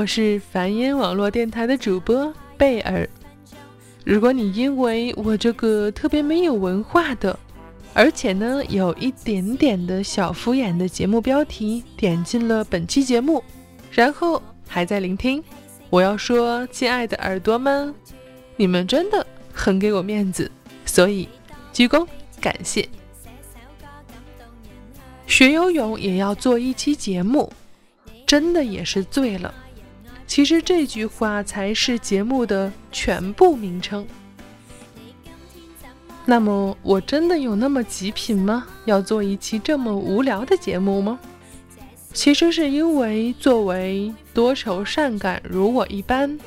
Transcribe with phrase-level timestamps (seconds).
[0.00, 3.06] 我是繁音网络电台的主播贝尔。
[4.02, 7.38] 如果你因为我这个特别没有文化的，
[7.92, 13.44] 而且呢有一点点的小敷衍的节目标题点进了本期节目，
[13.92, 15.44] 然后还在聆听，
[15.90, 17.94] 我要说，亲爱的耳朵们，
[18.56, 20.50] 你们真的很给我面子，
[20.86, 21.28] 所以
[21.74, 22.08] 鞠躬
[22.40, 22.88] 感谢。
[25.26, 27.52] 学游泳也要做一期节目，
[28.26, 29.54] 真的也是醉了。
[30.30, 34.06] 其实这句话才是节目的全部名称。
[36.24, 38.64] 那么我真的有那么极品吗？
[38.84, 41.18] 要做一期这么无聊的节目吗？
[42.12, 46.38] 其实是因为作为多愁善感如我一般，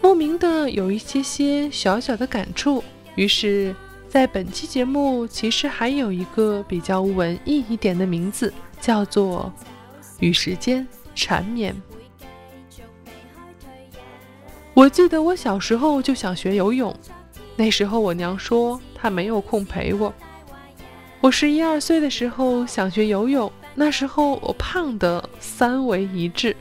[0.00, 2.84] 莫名的有一些些小小的感触，
[3.16, 3.74] 于是。
[4.08, 9.52] 在本期节目，其实还有一个比较文艺一点的名字，叫做
[10.20, 11.74] 《与时间缠绵》。
[14.76, 16.94] 我记得我小时候就想学游泳，
[17.56, 20.12] 那时候我娘说她没有空陪我。
[21.22, 26.54] 我十一二岁的时候想学游泳，那时候我胖的三围一致，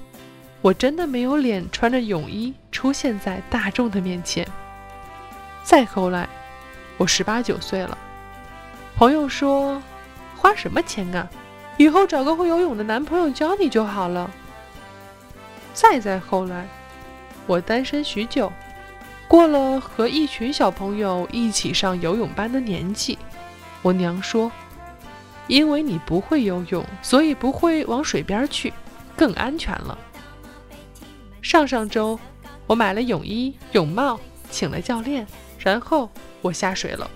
[0.62, 4.48] 我真的没有脸穿着泳衣出现在大众的面前。
[5.62, 6.30] 再后来。
[6.98, 7.98] 我十八九岁了，
[8.96, 9.84] 朋友说
[10.38, 11.28] ：“花什么钱啊？
[11.76, 14.32] 以后找个会游泳的男朋友教你就好了。”
[15.76, 16.66] 再再后来，
[17.48, 18.52] 我单身许久，
[19.28, 23.18] 过了和一群小朋友一起上游泳班的年纪，
[23.82, 24.52] 我娘说
[25.48, 28.74] ：“因为你不会游泳，所以不会往水边去，
[29.16, 29.98] 更安全了。”
[31.42, 32.20] 上上周，
[32.68, 35.26] 我买了泳衣、泳帽，请了教练，
[35.60, 36.10] 然后。
[36.42, 37.10] 我下水了。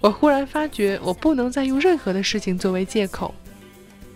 [0.00, 3.34] 我忽然发觉，我不能再用任何的事情作为借口。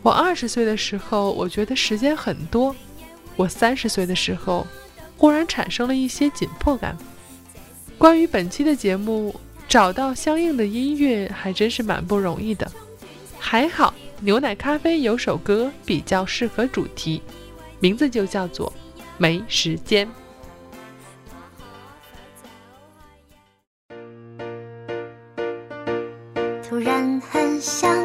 [0.01, 2.73] 我二十岁的时候，我觉得时间很多；
[3.39, 4.67] 我三十岁的时候，
[5.17, 6.99] 忽然产生了一些紧迫感。
[7.97, 9.33] 关于本期的节目，
[9.69, 12.69] 找到相应的音乐还真是蛮不容易的。
[13.39, 17.23] 还好，牛奶咖啡有首歌比较适合主题，
[17.79, 18.73] 名字就叫做
[19.19, 20.05] 《没时间》。
[26.69, 27.97] 突然很想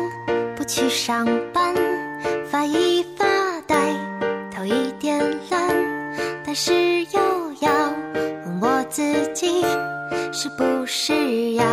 [0.55, 1.27] 不去上
[9.43, 9.61] 你
[10.31, 11.65] 是不是要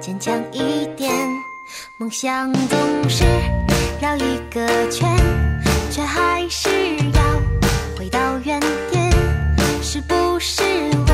[0.00, 1.12] 坚强一点？
[1.98, 3.22] 梦想总是
[4.00, 5.14] 绕一个圈
[5.90, 6.70] 却还是
[7.12, 7.22] 要
[7.98, 8.58] 回到原
[8.90, 9.12] 点。
[9.82, 10.62] 是不是
[11.06, 11.12] 我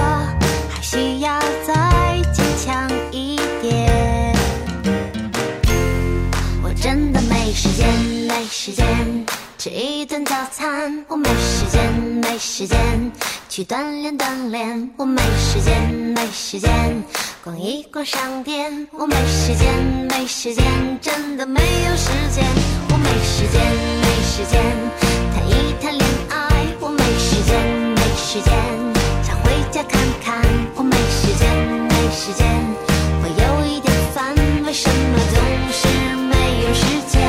[0.70, 1.36] 还需要
[1.66, 4.36] 再坚强一点？
[6.62, 7.92] 我真的没时间
[8.28, 8.86] 没时间
[9.58, 11.04] 吃一顿早餐。
[11.08, 11.92] 我没时间
[12.22, 12.78] 没时间
[13.58, 16.70] 去锻炼锻炼，我没时间，没时间
[17.42, 19.74] 逛一逛商店，我没时间，
[20.08, 20.64] 没时间
[21.00, 22.44] 真的没有时间，
[22.88, 23.60] 我没时间，
[24.00, 24.62] 没时间
[25.34, 27.60] 谈一谈恋爱，我没时间，
[27.96, 28.54] 没时间
[29.24, 30.40] 想回家看看，
[30.76, 31.50] 我没时间，
[31.90, 32.46] 没时间
[33.20, 34.36] 会有一点烦，
[34.66, 35.36] 为什么总
[35.72, 35.88] 是
[36.30, 37.20] 没有时间？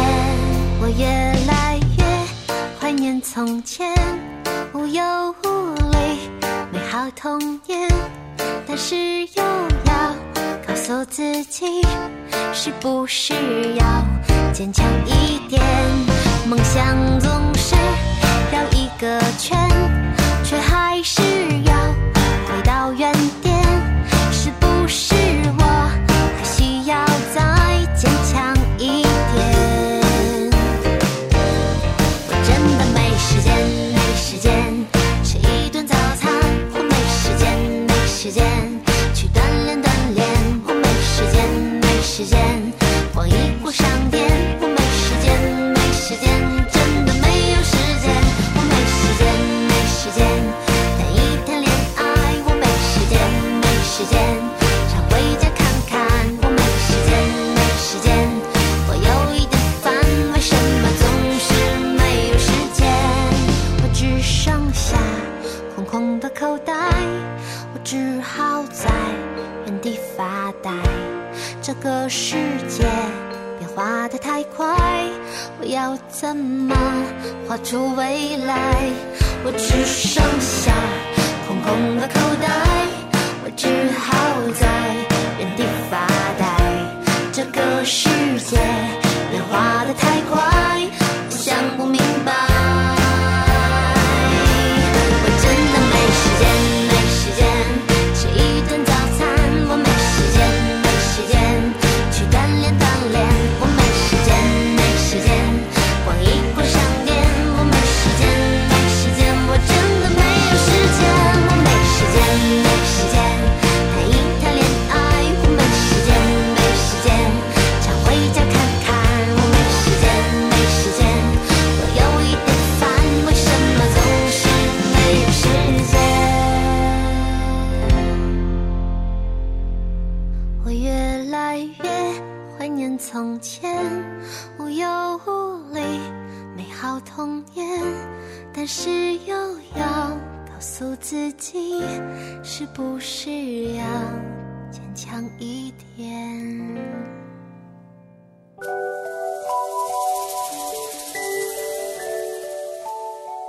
[0.79, 1.07] 我越
[1.47, 2.06] 来越
[2.79, 3.91] 怀念从前
[7.29, 7.88] 容颜，
[8.66, 8.95] 但是
[9.35, 9.44] 又
[9.85, 10.16] 要
[10.67, 11.84] 告诉自己，
[12.51, 13.35] 是不是
[13.75, 13.85] 要
[14.51, 15.62] 坚强一点？
[16.47, 17.75] 梦想总是
[18.51, 19.56] 绕一个圈，
[71.89, 72.36] 个世
[72.68, 72.83] 界
[73.57, 74.68] 变化的太快，
[75.59, 76.75] 我要怎么
[77.47, 78.91] 画出未来？
[79.44, 80.71] 我只剩下
[81.47, 82.47] 空空的口袋，
[83.44, 84.06] 我只好
[84.53, 84.68] 在
[85.39, 86.06] 原地发
[86.38, 86.45] 呆。
[87.31, 88.07] 这个世
[88.38, 88.57] 界
[89.31, 90.38] 变化的太快，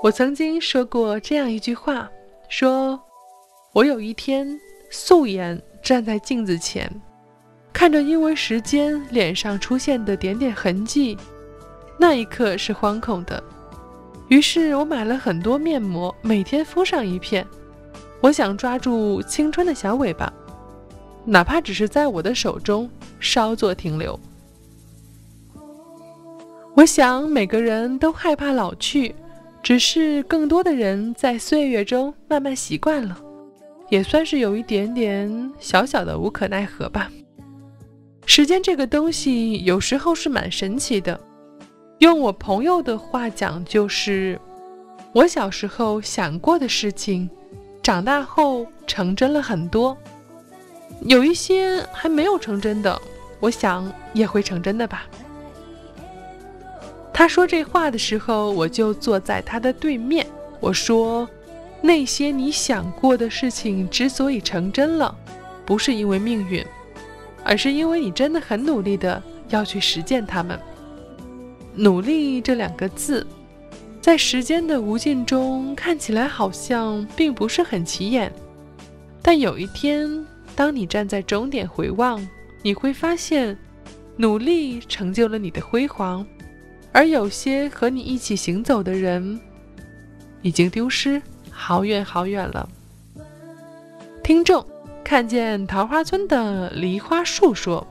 [0.02, 2.10] 我曾经说过这样一句话，
[2.48, 2.98] 说
[3.74, 4.58] 我有一天
[4.90, 6.90] 素颜站在镜子前。
[7.70, 11.18] 看着因为时间脸上出现的点点痕迹，
[11.98, 13.42] 那一刻是惶恐的。
[14.28, 17.46] 于是我买了很多面膜，每天敷上一片。
[18.22, 20.32] 我想抓住青春的小尾巴，
[21.26, 22.88] 哪怕只是在我的手中
[23.18, 24.18] 稍作停留。
[26.74, 29.14] 我想每个人都害怕老去，
[29.62, 33.16] 只是更多的人在岁月中慢慢习惯了，
[33.88, 37.10] 也算是有一点点小小的无可奈何吧。
[38.26, 41.18] 时间这个东西有时候是蛮神奇的，
[41.98, 44.40] 用我朋友的话讲，就是
[45.12, 47.28] 我小时候想过的事情，
[47.82, 49.96] 长大后成真了很多，
[51.02, 53.00] 有一些还没有成真的，
[53.40, 55.06] 我想也会成真的吧。
[57.20, 60.26] 他说这话的时候，我就坐在他的对面。
[60.58, 61.28] 我说，
[61.82, 65.14] 那些你想过的事情之所以成真了，
[65.66, 66.64] 不是因为命运。
[67.44, 70.58] 而是因为你真的很努力的要去实践它们。
[71.74, 73.26] 努力这两个字，
[74.00, 78.32] 在时间的无尽中看起来好像并不是很起眼，
[79.20, 80.24] 但有一天，
[80.56, 82.26] 当你站在终点回望，
[82.62, 83.58] 你会发现，
[84.16, 86.26] 努力成就了你的辉煌，
[86.92, 89.40] 而有些和你一起行走的人，
[90.42, 91.20] 已经丢失
[91.50, 92.68] 好远好远了。
[94.22, 94.64] 听众。
[95.02, 97.84] 看见桃花村的梨花树说：“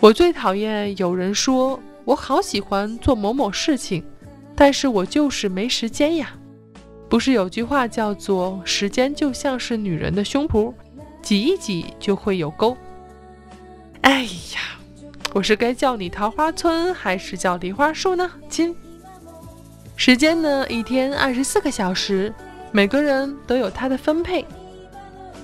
[0.00, 4.02] 我最讨厌有人说我好喜欢做某某事情，
[4.56, 6.34] 但是我就是没时间呀。
[7.08, 10.74] 不是有句话叫做‘时间就像是女人的胸脯，
[11.22, 12.76] 挤一挤就会有沟’？
[14.00, 14.80] 哎呀，
[15.34, 18.74] 我是该叫你桃花村还是叫梨花树呢，亲？
[19.96, 20.66] 时间呢？
[20.68, 22.32] 一天二十四个小时，
[22.70, 24.44] 每个人都有他的分配。”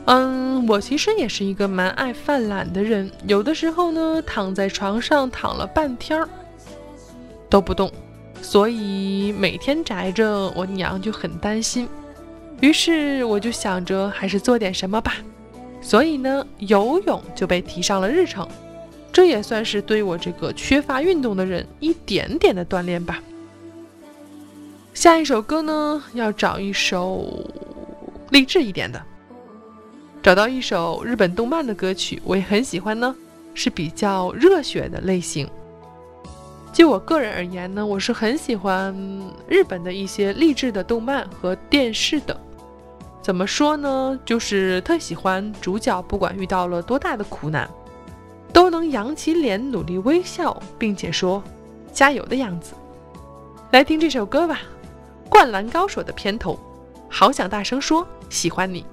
[0.05, 6.29] 嗯，我其实也是一个蛮爱犯懒的人，有的时候呢，躺在床上躺了半天儿
[7.49, 7.91] 都不动，
[8.43, 11.89] 所以每天宅着，我娘就很担心。
[12.61, 15.15] 于是我就想着还是做点什么吧，
[15.81, 18.47] 所以呢，游泳就被提上了日程，
[19.19, 23.21] 这也算是对我这个缺乏运动的人一点点的锻炼吧。
[24.95, 27.29] 下一首歌呢，要找一首
[28.31, 29.03] 励志一点的。
[30.23, 33.13] 找到一首日本动漫的歌曲，我也很喜欢呢，
[33.55, 35.51] 是比较热血的类型。
[36.73, 38.97] 就我个人而言呢，我是很喜欢
[39.49, 42.41] 日本的一些励志的动漫和电视的。
[43.21, 44.17] 怎么说呢？
[44.25, 47.69] 就是特喜欢主角不管遇到了多大的苦难，
[48.53, 51.43] 都能扬起脸努力微笑，并且说
[51.93, 52.75] 加油的样子。
[53.71, 54.61] 来听这首歌吧，
[55.29, 56.59] 《灌篮高手》的片头，
[57.09, 58.85] 好想大声说喜欢你。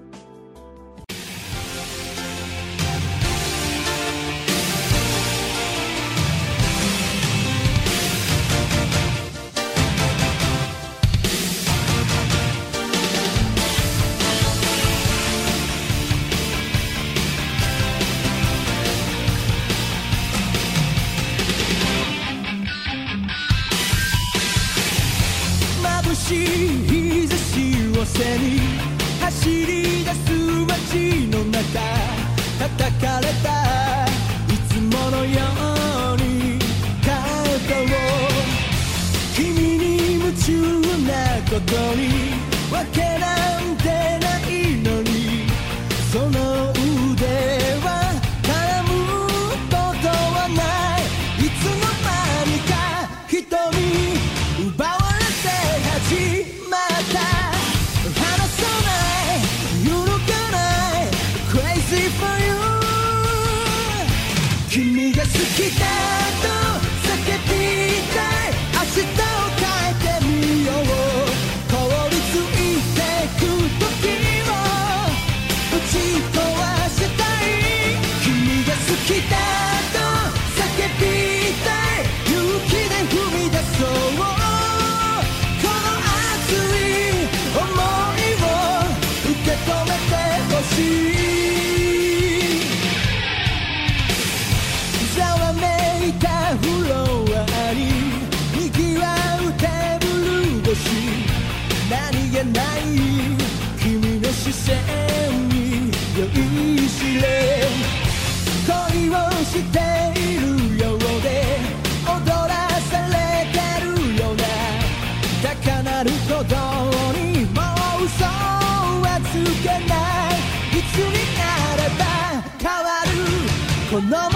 [123.94, 124.28] このもどか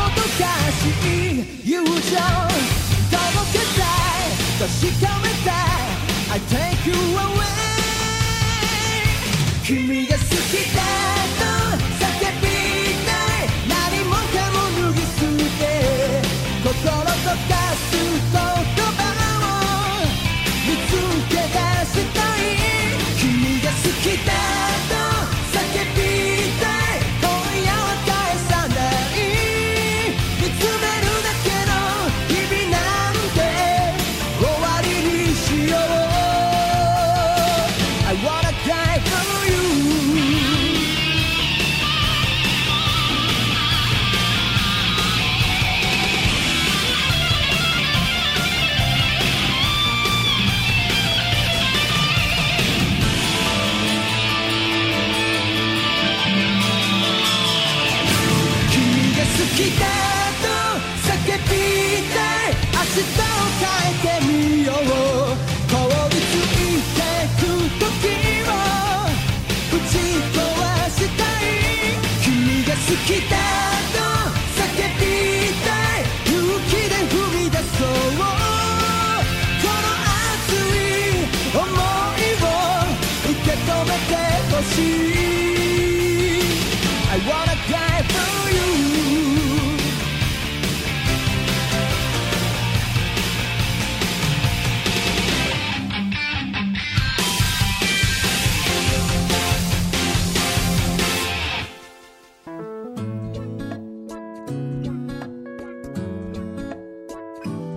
[0.71, 0.83] し
[1.31, 2.03] い友情届
[3.53, 4.27] けたい
[4.59, 4.71] 確
[5.05, 7.45] かめたい I take you away
[9.65, 10.29] 君が好き
[10.75, 11.18] だ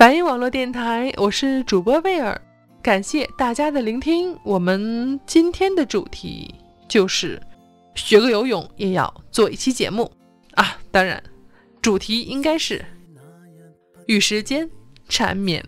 [0.00, 2.40] 梵音网络电台，我是主播贝尔，
[2.82, 4.34] 感谢大家的聆听。
[4.42, 6.54] 我们今天的主题
[6.88, 7.38] 就是
[7.94, 10.10] 学个游泳也要做一期节目
[10.52, 10.78] 啊！
[10.90, 11.22] 当然，
[11.82, 12.82] 主题应该是
[14.06, 14.70] 与时间
[15.06, 15.62] 缠绵。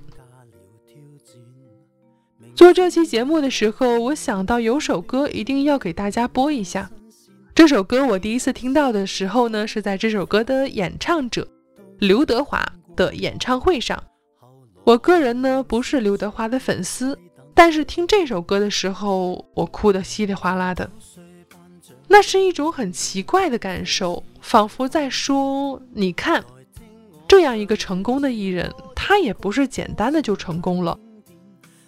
[2.55, 6.91] 做这期节目的时候，我想到有首歌一定要给大家播一下。
[7.55, 11.47] 这首歌我第一次听到的时候呢，是在这首歌的演唱者
[11.99, 14.03] 刘德华的演唱会上。
[14.85, 17.17] 我个人呢不是刘德华的粉丝，
[17.55, 20.91] 但是听这首歌的时候，我哭得稀里哗啦的。
[22.09, 26.45] 那是一种很奇怪的感受，仿佛在说：“你看，
[27.29, 30.99] 这样一个成功的艺人，他也不是简单的就成功了。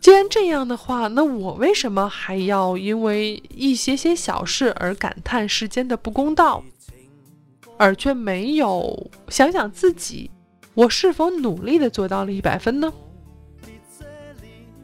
[0.00, 6.62] 既然这样的话，那我为什么还要因为一些些小事而感叹世间的不公道，
[7.76, 10.30] 而却没有想想自己？”
[10.74, 12.92] 我是否努力的做到了一百分呢？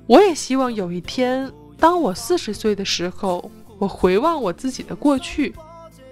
[0.07, 5.53] 我也希望有一天，当我四十岁的时候，我回望我自己的过去，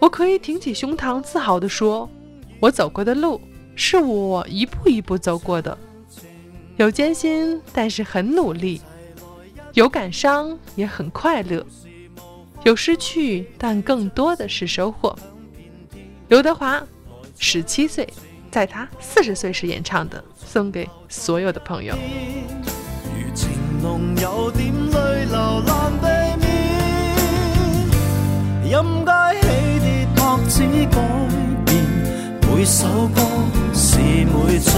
[0.00, 2.10] 我可以挺起胸膛，自豪地说
[2.60, 3.40] ：“我走过的路
[3.76, 5.76] 是我一步一步走过的，
[6.76, 8.80] 有艰辛，但是很努力；
[9.74, 11.62] 有感伤，也很快乐；
[12.64, 15.16] 有失去，但更多的是收获。”
[16.28, 16.82] 刘德华，
[17.38, 18.08] 十七岁。
[18.58, 21.94] 在他四十岁时演唱的，送给所有的朋友。
[23.04, 23.50] 如情
[23.80, 26.08] 浓有点泪流难避
[26.40, 26.50] 免，
[28.64, 28.72] 音
[29.06, 29.46] 阶起
[29.78, 30.60] 跌拍子
[30.90, 30.98] 改
[31.66, 31.86] 变，
[32.50, 33.22] 每首歌
[33.72, 34.74] 是每张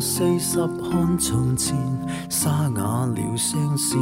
[0.00, 1.76] 四十看从前，
[2.28, 3.98] 沙哑了声线。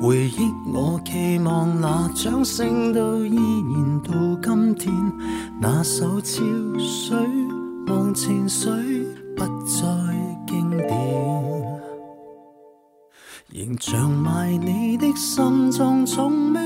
[0.00, 4.92] 回忆我期望那掌声都依然到今天。
[5.60, 6.42] 那首潮
[6.78, 7.16] 水
[7.86, 8.72] 忘情水
[9.36, 9.82] 不再
[10.46, 10.88] 经典，
[13.50, 16.61] 仍像埋你的心中从未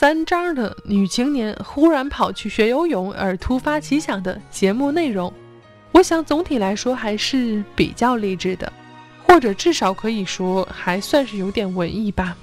[0.00, 5.34] 三张的女青年忽然跑去学游泳而突发奇想的节目内容，
[5.90, 8.72] 我想总体来说还是比较励志的，
[9.26, 12.36] 或者至少可以说还算是有点文艺吧。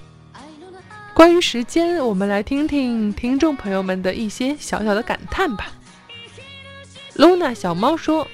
[1.13, 5.67] 关于时间，我们来听听听众朋友们的一些小小的感叹吧。
[7.15, 8.27] Luna 小猫说：“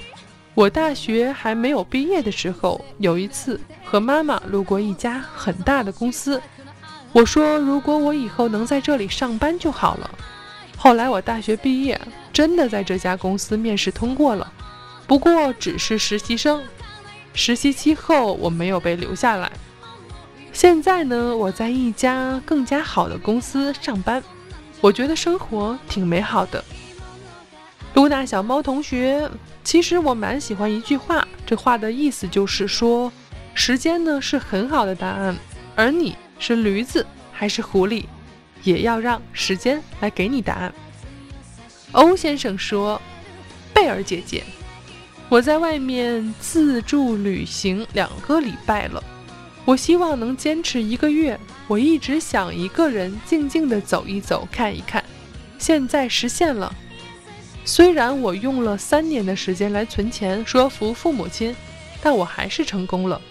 [0.55, 6.41] 我大学还没有毕业的时候，有一次和妈妈路过一家很大的公司。”
[7.13, 10.09] 我说：“如果我以后能在这里上班就好了。”
[10.77, 11.99] 后来我大学毕业，
[12.31, 14.51] 真的在这家公司面试通过了，
[15.05, 16.63] 不过只是实习生。
[17.33, 19.51] 实习期后我没有被留下来。
[20.53, 24.23] 现在呢，我在一家更加好的公司上班，
[24.81, 26.63] 我觉得生活挺美好的。
[27.93, 29.29] 露娜小猫同学，
[29.63, 33.11] 其实我蛮喜欢一句话，这话的意思就是说，
[33.53, 35.35] 时间呢是很好的答案，
[35.75, 36.15] 而你。
[36.41, 38.05] 是驴子还是狐狸，
[38.63, 40.73] 也要让时间来给你答案。
[41.91, 42.99] 欧先生说
[43.71, 44.43] ：“贝尔姐姐，
[45.29, 49.03] 我在外面自助旅行两个礼拜了，
[49.65, 51.39] 我希望能坚持一个月。
[51.67, 55.01] 我一直想一个人静静的走一走，看一看，
[55.59, 56.73] 现在实现了。
[57.63, 61.55] 虽然我用了三年的时间来存钱，说服父母亲，
[62.01, 63.21] 但我还是成功了。”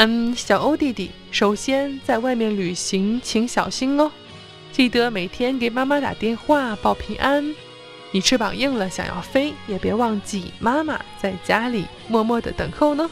[0.00, 4.08] 嗯，小欧弟弟，首先在外面旅行请小心哦，
[4.70, 7.52] 记得每天给妈妈打电话报平安。
[8.12, 13.10] 你翅膀硬了想要飞，也别忘记妈妈在家里默默的等候呢。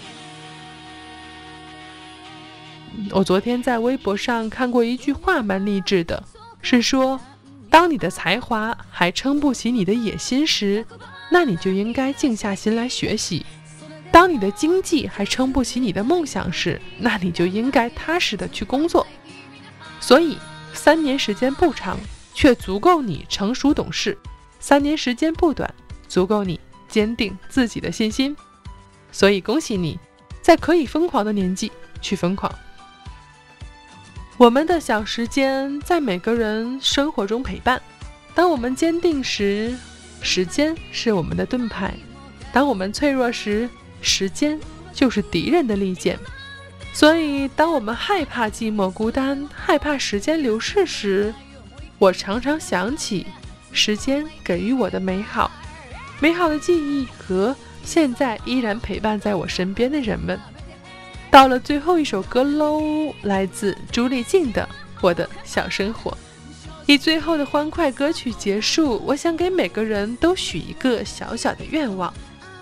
[3.11, 6.22] 我昨天在微博上看过一句话，蛮励志的，
[6.62, 7.20] 是说，
[7.68, 10.87] 当你的才华还撑不起你的野心时，
[11.33, 13.44] 那你就应该静下心来学习。
[14.16, 19.07] 当你的经济还撑不起你的梦想时，那你就应该踏实的去工作。
[20.00, 20.38] 所以，
[20.72, 21.98] 三年时间不长，
[22.33, 24.14] 却足够你成熟懂事；
[24.59, 25.70] 三年时间不短，
[26.09, 28.35] 足够你坚定自己的信心。
[29.12, 29.98] 所以，恭喜你，
[30.40, 32.50] 在可以疯狂的年纪去疯狂。
[34.38, 37.83] 我们的小时间在每个人生活中陪伴。
[38.35, 39.76] 当我们坚定时，
[40.22, 41.90] 时间是我们的盾牌；
[42.50, 43.68] 当我们脆弱时，
[44.01, 44.59] 时间
[44.93, 46.19] 就是敌人的利剑，
[46.93, 51.35] 所以当我们害怕寂寞孤单、害怕时间流逝时，
[51.99, 53.27] 我常常想起
[53.73, 55.51] 时间给予我的美好、
[56.21, 57.55] 美好的记忆和
[57.85, 60.39] 现在依然陪伴在我身边的人们。
[61.31, 64.63] 到了最后一首歌喽，来自朱丽静的
[65.03, 66.11] 《我的小生活》，
[66.87, 69.03] 以最后的欢快歌曲结束。
[69.05, 72.13] 我想给每个人都许一个小小的愿望。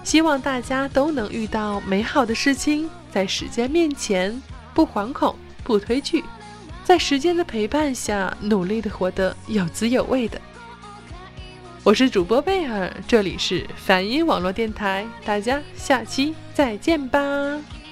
[0.04, 4.40] 希望大家都能遇到美好的事情，在时间面前
[4.74, 6.22] 不惶恐、不推拒，
[6.84, 10.40] 在时间的陪伴下努力的活得有滋有味的。
[11.82, 17.18] 我是主播贝尔，这里是梵音网络电台，大家下期再见吧，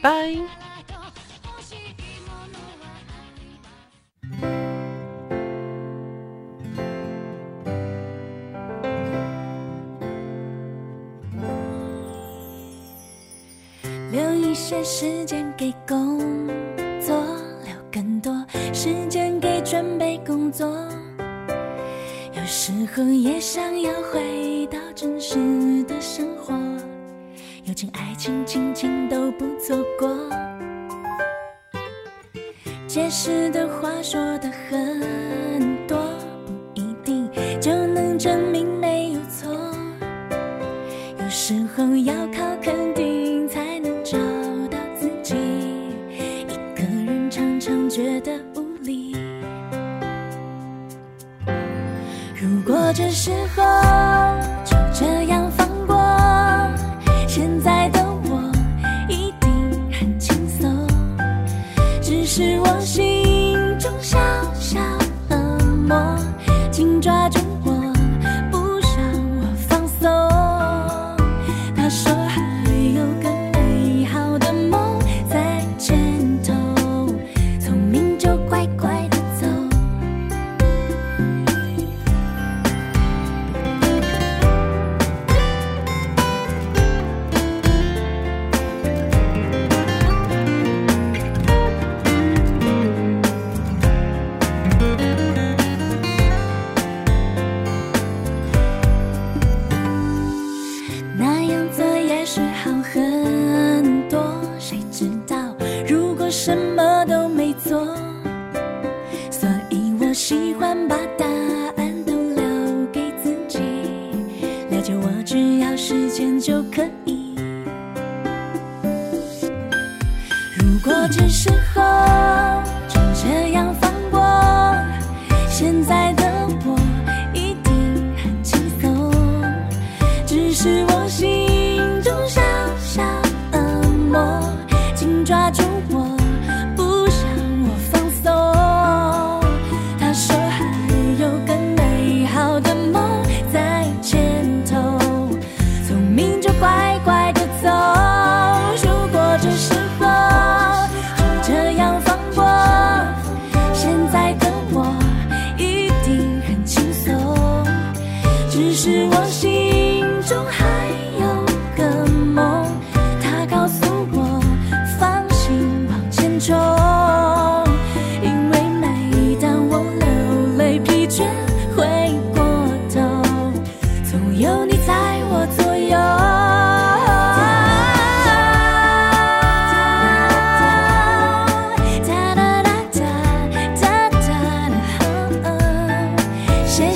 [0.00, 0.36] 拜。
[14.84, 16.18] 时间给工
[17.00, 17.16] 作
[17.64, 18.32] 留更多
[18.72, 20.66] 时间给准备工作
[22.32, 26.52] 有时候也想要回到真实的生活。
[27.64, 30.08] 友情爱情亲情都不错过
[32.88, 34.91] 解释的话说的很
[47.94, 49.14] 觉得无力。
[52.34, 53.62] 如果这时候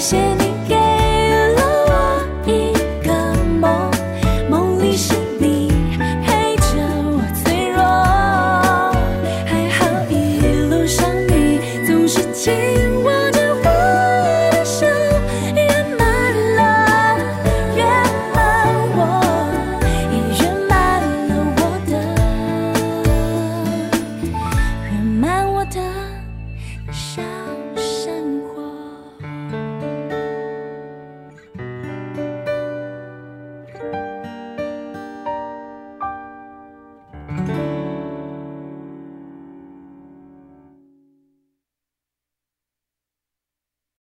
[0.07, 0.46] 谢你。